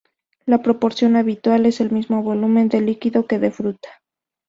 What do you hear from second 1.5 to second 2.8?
es el mismo volumen